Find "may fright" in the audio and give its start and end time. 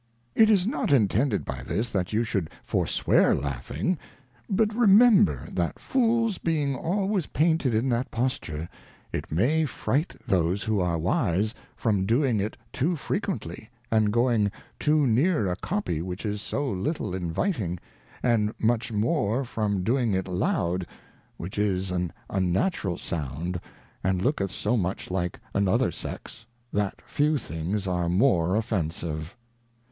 9.31-10.15